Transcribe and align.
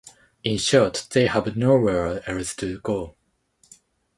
In 0.43 0.57
short, 0.57 1.05
they 1.11 1.27
have 1.27 1.55
nowhere 1.55 2.27
else 2.27 2.55
to 2.55 2.79
go. 2.79 3.15